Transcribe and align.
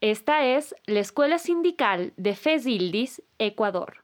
Esta 0.00 0.44
es 0.44 0.74
la 0.86 1.00
Escuela 1.00 1.38
Sindical 1.38 2.12
de 2.16 2.34
FESILDIS, 2.34 3.22
Ecuador. 3.38 4.03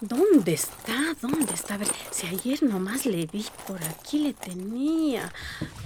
¿Dónde 0.00 0.54
está? 0.54 1.14
¿Dónde 1.20 1.52
está? 1.52 1.74
A 1.74 1.78
ver, 1.78 1.88
si 2.10 2.26
ayer 2.26 2.62
nomás 2.62 3.04
le 3.04 3.26
vi, 3.26 3.44
por 3.66 3.82
aquí 3.84 4.18
le 4.20 4.32
tenía. 4.32 5.30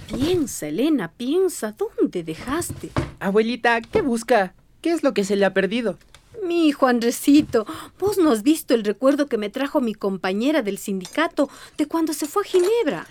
Piensa, 0.07 0.67
Elena, 0.67 1.11
piensa, 1.11 1.73
¿dónde 1.73 2.23
dejaste? 2.23 2.91
Abuelita, 3.19 3.81
¿qué 3.81 4.01
busca? 4.01 4.53
¿Qué 4.81 4.91
es 4.91 5.03
lo 5.03 5.13
que 5.13 5.25
se 5.25 5.35
le 5.35 5.43
ha 5.43 5.53
perdido? 5.53 5.97
Mi 6.43 6.67
hijo 6.67 6.87
Andresito, 6.87 7.65
vos 7.99 8.17
no 8.17 8.31
has 8.31 8.41
visto 8.41 8.73
el 8.73 8.85
recuerdo 8.85 9.27
que 9.27 9.37
me 9.37 9.49
trajo 9.49 9.81
mi 9.81 9.93
compañera 9.93 10.61
del 10.61 10.77
sindicato 10.77 11.49
de 11.77 11.85
cuando 11.85 12.13
se 12.13 12.25
fue 12.25 12.43
a 12.43 12.45
Ginebra. 12.45 13.07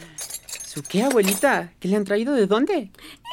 ¿Su 0.74 0.82
qué, 0.82 1.04
abuelita? 1.04 1.72
¿Qué 1.78 1.86
le 1.86 1.94
han 1.94 2.02
traído 2.02 2.34
de 2.34 2.48
dónde? 2.48 2.90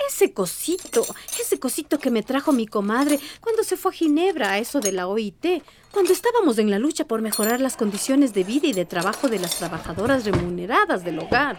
Ese 0.07 0.31
cosito, 0.31 1.03
ese 1.41 1.59
cosito 1.59 1.97
que 1.97 2.11
me 2.11 2.21
trajo 2.21 2.51
mi 2.51 2.67
comadre 2.67 3.19
cuando 3.39 3.63
se 3.63 3.77
fue 3.77 3.91
a 3.91 3.95
Ginebra, 3.95 4.51
a 4.51 4.59
eso 4.59 4.79
de 4.79 4.91
la 4.91 5.07
OIT, 5.07 5.63
cuando 5.91 6.13
estábamos 6.13 6.59
en 6.59 6.69
la 6.69 6.77
lucha 6.77 7.05
por 7.05 7.23
mejorar 7.23 7.59
las 7.59 7.77
condiciones 7.77 8.35
de 8.35 8.43
vida 8.43 8.67
y 8.67 8.73
de 8.73 8.85
trabajo 8.85 9.27
de 9.27 9.39
las 9.39 9.57
trabajadoras 9.57 10.23
remuneradas 10.23 11.03
del 11.03 11.17
hogar. 11.17 11.57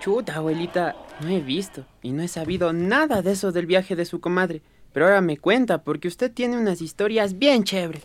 Chuta, 0.00 0.36
abuelita, 0.36 0.96
no 1.20 1.28
he 1.28 1.40
visto 1.40 1.84
y 2.00 2.12
no 2.12 2.22
he 2.22 2.28
sabido 2.28 2.72
nada 2.72 3.20
de 3.20 3.32
eso 3.32 3.52
del 3.52 3.66
viaje 3.66 3.94
de 3.94 4.06
su 4.06 4.18
comadre. 4.18 4.62
Pero 4.94 5.04
ahora 5.04 5.20
me 5.20 5.36
cuenta, 5.36 5.84
porque 5.84 6.08
usted 6.08 6.32
tiene 6.32 6.56
unas 6.56 6.80
historias 6.80 7.38
bien 7.38 7.64
chéveres. 7.64 8.02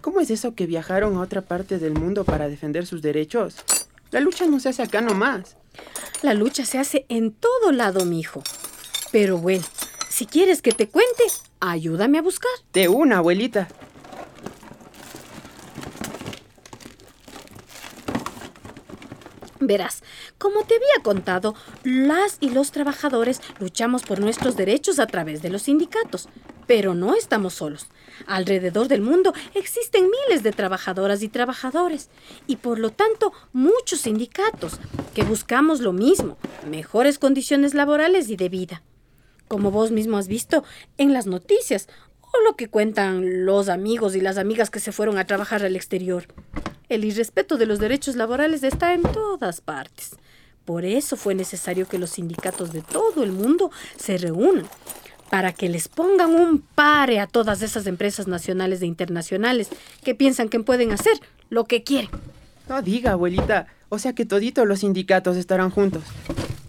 ¿Cómo 0.00 0.20
es 0.20 0.30
eso 0.30 0.54
que 0.54 0.64
viajaron 0.64 1.18
a 1.18 1.20
otra 1.20 1.42
parte 1.42 1.78
del 1.78 1.92
mundo 1.92 2.24
para 2.24 2.48
defender 2.48 2.86
sus 2.86 3.02
derechos? 3.02 3.62
La 4.12 4.20
lucha 4.20 4.46
no 4.46 4.60
se 4.60 4.68
hace 4.68 4.82
acá 4.82 5.00
nomás. 5.00 5.56
La 6.20 6.34
lucha 6.34 6.66
se 6.66 6.78
hace 6.78 7.06
en 7.08 7.32
todo 7.32 7.72
lado, 7.72 8.04
mijo. 8.04 8.42
Pero 9.10 9.38
bueno, 9.38 9.64
si 10.10 10.26
quieres 10.26 10.60
que 10.60 10.72
te 10.72 10.88
cuente, 10.88 11.24
ayúdame 11.60 12.18
a 12.18 12.22
buscar. 12.22 12.52
De 12.74 12.88
una, 12.88 13.18
abuelita. 13.18 13.68
Verás, 19.60 20.02
como 20.36 20.64
te 20.64 20.74
había 20.74 21.02
contado, 21.02 21.54
las 21.82 22.36
y 22.40 22.50
los 22.50 22.70
trabajadores 22.70 23.40
luchamos 23.60 24.02
por 24.02 24.20
nuestros 24.20 24.56
derechos 24.56 24.98
a 24.98 25.06
través 25.06 25.40
de 25.40 25.48
los 25.48 25.62
sindicatos. 25.62 26.28
Pero 26.72 26.94
no 26.94 27.14
estamos 27.14 27.52
solos. 27.52 27.88
Alrededor 28.26 28.88
del 28.88 29.02
mundo 29.02 29.34
existen 29.54 30.08
miles 30.08 30.42
de 30.42 30.52
trabajadoras 30.52 31.22
y 31.22 31.28
trabajadores, 31.28 32.08
y 32.46 32.56
por 32.56 32.78
lo 32.78 32.88
tanto 32.88 33.34
muchos 33.52 34.00
sindicatos 34.00 34.80
que 35.12 35.22
buscamos 35.22 35.80
lo 35.80 35.92
mismo, 35.92 36.38
mejores 36.66 37.18
condiciones 37.18 37.74
laborales 37.74 38.30
y 38.30 38.36
de 38.36 38.48
vida. 38.48 38.82
Como 39.48 39.70
vos 39.70 39.90
mismo 39.90 40.16
has 40.16 40.28
visto 40.28 40.64
en 40.96 41.12
las 41.12 41.26
noticias, 41.26 41.90
o 42.22 42.40
lo 42.42 42.56
que 42.56 42.70
cuentan 42.70 43.44
los 43.44 43.68
amigos 43.68 44.16
y 44.16 44.22
las 44.22 44.38
amigas 44.38 44.70
que 44.70 44.80
se 44.80 44.92
fueron 44.92 45.18
a 45.18 45.26
trabajar 45.26 45.62
al 45.66 45.76
exterior. 45.76 46.24
El 46.88 47.04
irrespeto 47.04 47.58
de 47.58 47.66
los 47.66 47.80
derechos 47.80 48.16
laborales 48.16 48.62
está 48.62 48.94
en 48.94 49.02
todas 49.02 49.60
partes. 49.60 50.16
Por 50.64 50.86
eso 50.86 51.18
fue 51.18 51.34
necesario 51.34 51.86
que 51.86 51.98
los 51.98 52.12
sindicatos 52.12 52.72
de 52.72 52.80
todo 52.80 53.24
el 53.24 53.32
mundo 53.32 53.70
se 53.98 54.16
reúnan 54.16 54.66
para 55.32 55.54
que 55.54 55.70
les 55.70 55.88
pongan 55.88 56.34
un 56.34 56.60
pare 56.60 57.18
a 57.18 57.26
todas 57.26 57.62
esas 57.62 57.86
empresas 57.86 58.28
nacionales 58.28 58.82
e 58.82 58.86
internacionales 58.86 59.70
que 60.04 60.14
piensan 60.14 60.50
que 60.50 60.60
pueden 60.60 60.92
hacer 60.92 61.18
lo 61.48 61.64
que 61.64 61.82
quieren. 61.82 62.10
No 62.68 62.82
diga, 62.82 63.12
abuelita. 63.12 63.66
O 63.88 63.98
sea 63.98 64.12
que 64.12 64.26
toditos 64.26 64.68
los 64.68 64.80
sindicatos 64.80 65.38
estarán 65.38 65.70
juntos. 65.70 66.02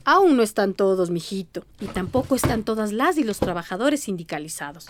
Aún 0.05 0.37
no 0.37 0.43
están 0.43 0.75
todos, 0.75 1.09
mijito, 1.09 1.65
y 1.81 1.87
tampoco 1.87 2.35
están 2.35 2.63
todas 2.63 2.93
las 2.93 3.17
y 3.17 3.25
los 3.25 3.39
trabajadores 3.39 4.03
sindicalizados. 4.03 4.87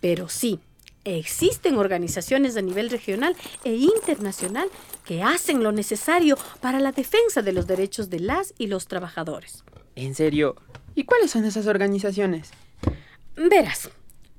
Pero 0.00 0.28
sí, 0.28 0.60
existen 1.02 1.76
organizaciones 1.76 2.56
a 2.56 2.62
nivel 2.62 2.88
regional 2.88 3.34
e 3.64 3.74
internacional 3.74 4.68
que 5.04 5.24
hacen 5.24 5.64
lo 5.64 5.72
necesario 5.72 6.38
para 6.60 6.78
la 6.78 6.92
defensa 6.92 7.42
de 7.42 7.52
los 7.52 7.66
derechos 7.66 8.10
de 8.10 8.20
las 8.20 8.54
y 8.58 8.68
los 8.68 8.86
trabajadores. 8.86 9.64
¿En 9.96 10.14
serio? 10.14 10.54
¿Y 10.94 11.02
cuáles 11.02 11.32
son 11.32 11.44
esas 11.44 11.66
organizaciones? 11.66 12.52
Verás, 13.38 13.88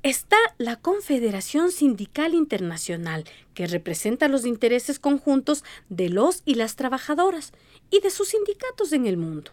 está 0.03 0.35
la 0.57 0.75
Confederación 0.75 1.71
Sindical 1.71 2.33
Internacional, 2.33 3.23
que 3.53 3.65
representa 3.65 4.27
los 4.27 4.45
intereses 4.45 4.99
conjuntos 4.99 5.63
de 5.87 6.09
los 6.09 6.41
y 6.43 6.55
las 6.55 6.75
trabajadoras 6.75 7.53
y 7.91 8.01
de 8.01 8.09
sus 8.09 8.27
sindicatos 8.27 8.91
en 8.91 9.05
el 9.05 9.15
mundo. 9.15 9.51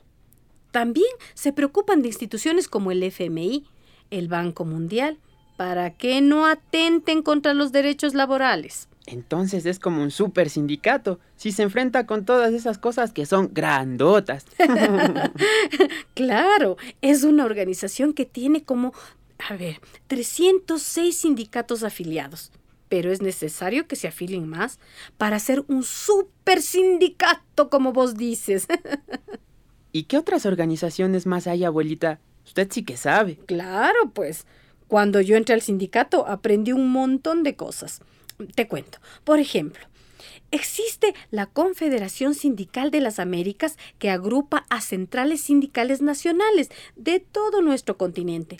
También 0.72 1.06
se 1.34 1.52
preocupan 1.52 2.02
de 2.02 2.08
instituciones 2.08 2.66
como 2.66 2.90
el 2.90 3.04
FMI, 3.04 3.64
el 4.10 4.26
Banco 4.26 4.64
Mundial, 4.64 5.16
para 5.56 5.90
que 5.90 6.20
no 6.20 6.44
atenten 6.46 7.22
contra 7.22 7.54
los 7.54 7.70
derechos 7.70 8.14
laborales. 8.14 8.88
Entonces 9.06 9.64
es 9.64 9.78
como 9.78 10.02
un 10.02 10.10
super 10.10 10.50
sindicato, 10.50 11.20
si 11.36 11.52
se 11.52 11.62
enfrenta 11.62 12.04
con 12.04 12.24
todas 12.24 12.52
esas 12.52 12.78
cosas 12.78 13.12
que 13.12 13.26
son 13.26 13.50
grandotas. 13.54 14.44
claro, 16.14 16.76
es 17.00 17.22
una 17.22 17.44
organización 17.44 18.12
que 18.12 18.26
tiene 18.26 18.64
como 18.64 18.92
a 19.38 19.56
ver, 19.56 19.80
306 20.06 21.16
sindicatos 21.16 21.82
afiliados. 21.82 22.52
Pero 22.88 23.10
es 23.10 23.20
necesario 23.20 23.88
que 23.88 23.96
se 23.96 24.06
afilien 24.06 24.48
más 24.48 24.78
para 25.18 25.38
ser 25.40 25.64
un 25.66 25.82
super 25.82 26.62
sindicato, 26.62 27.68
como 27.68 27.92
vos 27.92 28.16
dices. 28.16 28.68
¿Y 29.92 30.04
qué 30.04 30.18
otras 30.18 30.46
organizaciones 30.46 31.26
más 31.26 31.46
hay, 31.46 31.64
abuelita? 31.64 32.20
Usted 32.44 32.68
sí 32.70 32.84
que 32.84 32.96
sabe. 32.96 33.38
Claro, 33.46 34.10
pues. 34.10 34.46
Cuando 34.86 35.20
yo 35.20 35.36
entré 35.36 35.54
al 35.54 35.62
sindicato 35.62 36.28
aprendí 36.28 36.70
un 36.70 36.90
montón 36.90 37.42
de 37.42 37.56
cosas. 37.56 38.02
Te 38.54 38.68
cuento. 38.68 38.98
Por 39.24 39.40
ejemplo, 39.40 39.84
Existe 40.52 41.14
la 41.30 41.46
Confederación 41.46 42.34
Sindical 42.34 42.90
de 42.90 43.00
las 43.00 43.18
Américas 43.18 43.76
que 43.98 44.10
agrupa 44.10 44.64
a 44.70 44.80
centrales 44.80 45.40
sindicales 45.40 46.02
nacionales 46.02 46.70
de 46.94 47.18
todo 47.18 47.62
nuestro 47.62 47.96
continente. 47.96 48.58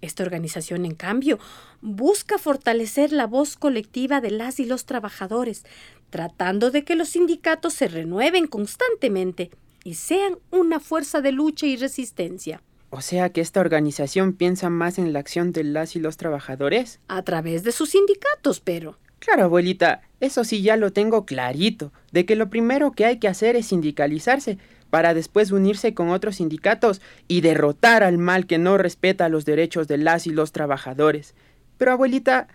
Esta 0.00 0.22
organización, 0.22 0.84
en 0.84 0.94
cambio, 0.94 1.38
busca 1.80 2.38
fortalecer 2.38 3.12
la 3.12 3.26
voz 3.26 3.56
colectiva 3.56 4.20
de 4.20 4.30
las 4.30 4.60
y 4.60 4.64
los 4.64 4.84
trabajadores, 4.84 5.64
tratando 6.10 6.70
de 6.70 6.84
que 6.84 6.94
los 6.94 7.10
sindicatos 7.10 7.74
se 7.74 7.88
renueven 7.88 8.46
constantemente 8.46 9.50
y 9.84 9.94
sean 9.94 10.38
una 10.50 10.80
fuerza 10.80 11.20
de 11.20 11.32
lucha 11.32 11.66
y 11.66 11.76
resistencia. 11.76 12.62
O 12.90 13.00
sea 13.00 13.30
que 13.30 13.40
esta 13.40 13.60
organización 13.60 14.34
piensa 14.34 14.70
más 14.70 14.98
en 14.98 15.12
la 15.12 15.18
acción 15.18 15.52
de 15.52 15.64
las 15.64 15.96
y 15.96 16.00
los 16.00 16.16
trabajadores. 16.16 17.00
A 17.08 17.22
través 17.22 17.64
de 17.64 17.72
sus 17.72 17.90
sindicatos, 17.90 18.60
pero. 18.60 18.98
Claro, 19.18 19.44
abuelita, 19.44 20.02
eso 20.20 20.44
sí 20.44 20.62
ya 20.62 20.76
lo 20.76 20.92
tengo 20.92 21.24
clarito, 21.24 21.92
de 22.12 22.24
que 22.24 22.36
lo 22.36 22.50
primero 22.50 22.92
que 22.92 23.04
hay 23.04 23.18
que 23.18 23.26
hacer 23.26 23.56
es 23.56 23.66
sindicalizarse, 23.66 24.58
para 24.94 25.12
después 25.12 25.50
unirse 25.50 25.92
con 25.92 26.10
otros 26.10 26.36
sindicatos 26.36 27.00
y 27.26 27.40
derrotar 27.40 28.04
al 28.04 28.16
mal 28.16 28.46
que 28.46 28.58
no 28.58 28.78
respeta 28.78 29.28
los 29.28 29.44
derechos 29.44 29.88
de 29.88 29.98
las 29.98 30.28
y 30.28 30.30
los 30.30 30.52
trabajadores. 30.52 31.34
Pero 31.78 31.90
abuelita, 31.90 32.46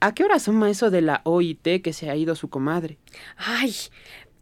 ¿a 0.00 0.14
qué 0.14 0.24
hora 0.24 0.38
suma 0.38 0.70
eso 0.70 0.90
de 0.90 1.02
la 1.02 1.20
OIT 1.24 1.82
que 1.82 1.92
se 1.92 2.08
ha 2.08 2.16
ido 2.16 2.36
su 2.36 2.48
comadre? 2.48 2.96
Ay, 3.36 3.74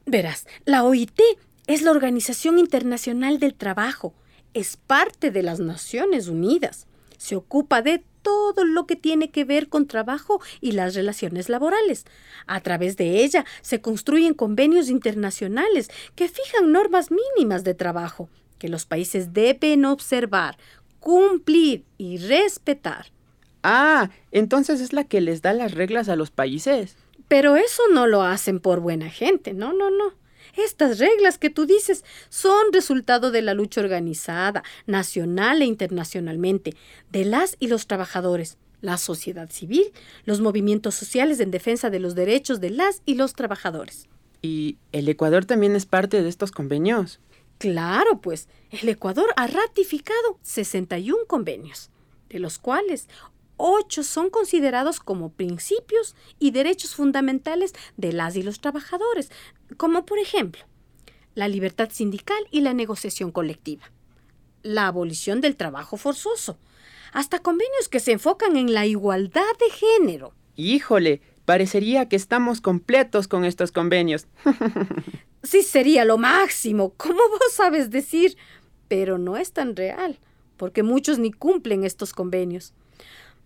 verás, 0.07 0.47
la 0.67 0.85
OIT 0.85 1.19
es 1.67 1.83
la 1.83 1.91
Organización 1.91 2.61
Internacional 2.61 3.41
del 3.41 3.55
Trabajo, 3.55 4.15
es 4.55 4.77
parte 4.77 5.33
de 5.33 5.43
las 5.43 5.59
Naciones 5.59 6.29
Unidas, 6.29 6.87
se 7.19 7.35
ocupa 7.35 7.83
de 7.83 8.05
todo 8.23 8.65
lo 8.65 8.87
que 8.87 8.97
tiene 8.97 9.31
que 9.31 9.45
ver 9.45 9.69
con 9.69 9.87
trabajo 9.87 10.41
y 10.61 10.73
las 10.73 10.95
relaciones 10.95 11.49
laborales. 11.49 12.05
A 12.47 12.61
través 12.61 12.97
de 12.97 13.23
ella 13.25 13.45
se 13.61 13.81
construyen 13.81 14.35
convenios 14.35 14.89
internacionales 14.89 15.91
que 16.15 16.29
fijan 16.29 16.73
normas 16.73 17.11
mínimas 17.11 17.65
de 17.65 17.75
trabajo 17.75 18.29
que 18.63 18.69
los 18.69 18.87
países 18.87 19.33
deben 19.33 19.85
observar, 19.85 20.57
cumplir 21.01 21.85
y 21.99 22.19
respetar. 22.19 23.07
Ah, 23.65 24.11
entonces 24.31 24.81
es 24.81 24.93
la 24.93 25.03
que 25.03 25.21
les 25.21 25.43
da 25.43 25.53
las 25.53 25.73
reglas 25.73 26.09
a 26.09 26.15
los 26.15 26.31
países. 26.31 26.97
Pero 27.27 27.57
eso 27.57 27.83
no 27.93 28.07
lo 28.07 28.23
hacen 28.23 28.61
por 28.61 28.79
buena 28.79 29.11
gente, 29.11 29.53
no, 29.53 29.73
no, 29.73 29.91
no. 29.91 30.15
Estas 30.57 30.99
reglas 30.99 31.39
que 31.39 31.51
tú 31.51 31.67
dices 31.67 32.05
son 32.29 32.73
resultado 32.73 33.31
de 33.31 33.43
la 33.43 33.55
lucha 33.55 33.81
organizada, 33.81 34.63
nacional 34.87 35.63
e 35.63 35.65
internacionalmente, 35.65 36.75
de 37.11 37.25
las 37.25 37.57
y 37.59 37.69
los 37.69 37.87
trabajadores, 37.87 38.59
la 38.81 38.99
sociedad 38.99 39.51
civil, 39.51 39.93
los 40.25 40.41
movimientos 40.41 40.95
sociales 40.95 41.41
en 41.41 41.51
defensa 41.51 41.89
de 41.89 42.01
los 42.01 42.15
derechos 42.15 42.61
de 42.61 42.71
las 42.71 43.01
y 43.07 43.15
los 43.15 43.35
trabajadores. 43.35 44.09
¿Y 44.43 44.77
el 44.91 45.09
Ecuador 45.09 45.45
también 45.45 45.77
es 45.77 45.87
parte 45.87 46.23
de 46.23 46.29
estos 46.29 46.51
convenios? 46.51 47.21
Claro, 47.59 48.21
pues 48.21 48.49
el 48.71 48.89
Ecuador 48.89 49.29
ha 49.37 49.47
ratificado 49.47 50.39
61 50.43 51.27
convenios, 51.29 51.91
de 52.29 52.41
los 52.41 52.59
cuales 52.59 53.09
ocho 53.65 54.03
son 54.03 54.29
considerados 54.29 54.99
como 54.99 55.31
principios 55.31 56.17
y 56.41 56.51
derechos 56.51 56.97
fundamentales 56.97 57.73
de 57.97 58.13
las 58.13 58.35
y 58.35 58.43
los 58.43 58.61
trabajadores, 58.61 59.31
como 59.77 60.05
por 60.05 60.19
ejemplo 60.19 60.65
la 61.35 61.49
libertad 61.49 61.89
sindical 61.93 62.45
y 62.51 62.61
la 62.61 62.75
negociación 62.75 63.31
colectiva, 63.31 63.91
la 64.63 64.89
abolición 64.89 65.41
del 65.41 65.57
trabajo 65.57 65.97
forzoso, 65.97 66.59
hasta 67.13 67.39
convenios 67.39 67.89
que 67.89 68.01
se 68.01 68.13
enfocan 68.13 68.57
en 68.57 68.75
la 68.75 68.85
igualdad 68.85 69.43
de 69.61 69.71
género. 69.71 70.35
Híjole, 70.57 71.23
parecería 71.45 72.09
que 72.09 72.17
estamos 72.17 72.61
completos 72.61 73.29
con 73.29 73.45
estos 73.45 73.71
convenios. 73.71 74.27
sí, 75.43 75.63
sería 75.63 76.05
lo 76.05 76.19
máximo, 76.19 76.95
como 76.97 77.21
vos 77.29 77.53
sabes 77.53 77.91
decir, 77.91 78.37
pero 78.89 79.19
no 79.19 79.37
es 79.37 79.53
tan 79.53 79.77
real, 79.77 80.19
porque 80.57 80.83
muchos 80.83 81.19
ni 81.19 81.33
cumplen 81.33 81.85
estos 81.85 82.13
convenios. 82.13 82.75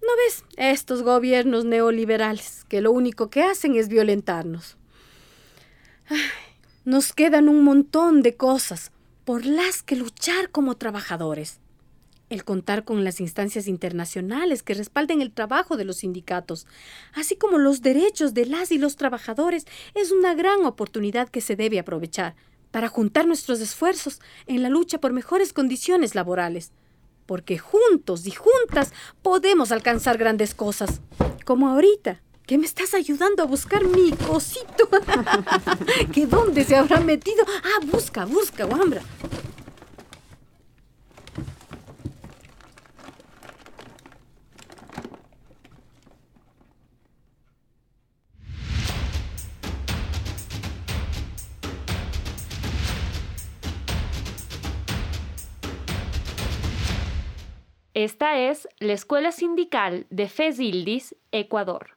¿No 0.03 0.09
ves? 0.25 0.45
Estos 0.57 1.03
gobiernos 1.03 1.65
neoliberales, 1.65 2.65
que 2.69 2.81
lo 2.81 2.93
único 2.93 3.31
que 3.31 3.43
hacen 3.43 3.77
es 3.77 3.89
violentarnos. 3.89 4.77
nos 6.85 7.13
quedan 7.13 7.49
un 7.49 7.65
montón 7.65 8.23
de 8.23 8.37
cosas 8.37 8.93
por 9.25 9.45
las 9.45 9.83
que 9.83 9.97
luchar 9.97 10.51
como 10.51 10.77
trabajadores. 10.77 11.61
El 12.29 12.45
contar 12.45 12.85
con 12.85 13.05
las 13.05 13.21
instancias 13.21 13.69
internacionales 13.69 14.63
que 14.63 14.75
respalden 14.75 15.21
el 15.21 15.33
trabajo 15.33 15.77
de 15.77 15.85
los 15.85 15.99
sindicatos, 15.99 16.67
así 17.13 17.37
como 17.37 17.59
los 17.59 17.83
derechos 17.83 18.35
de 18.35 18.47
las 18.47 18.73
y 18.73 18.79
los 18.79 18.97
trabajadores, 18.97 19.67
es 19.95 20.11
una 20.11 20.35
gran 20.35 20.65
oportunidad 20.65 21.29
que 21.29 21.41
se 21.41 21.57
debe 21.57 21.79
aprovechar 21.79 22.35
para 22.73 22.89
juntar 22.89 23.27
nuestros 23.27 23.61
esfuerzos 23.61 24.21
en 24.47 24.63
la 24.63 24.69
lucha 24.69 24.99
por 24.99 25.13
mejores 25.13 25.53
condiciones 25.53 26.15
laborales 26.15 26.73
porque 27.27 27.59
juntos 27.59 28.27
y 28.27 28.31
juntas 28.31 28.93
podemos 29.23 29.73
alcanzar 29.73 30.17
grandes 30.17 30.55
cosas, 30.55 31.01
como 31.45 31.69
ahorita, 31.69 32.21
que 32.47 32.59
me 32.59 32.67
estás 32.67 32.95
ayudando 32.95 33.43
a 33.43 33.47
buscar 33.47 33.85
mi 33.85 34.13
cosito. 34.13 34.89
¿Que 36.13 36.27
dónde 36.27 36.65
se 36.65 36.77
habrá 36.77 37.01
metido? 37.01 37.45
Ah, 37.65 37.85
busca, 37.85 38.25
busca, 38.25 38.65
Wambra. 38.67 39.03
Esta 57.97 58.39
es 58.39 58.69
la 58.79 58.93
Escuela 58.93 59.33
Sindical 59.33 60.07
de 60.11 60.29
Fezildis, 60.29 61.17
Ecuador. 61.33 61.96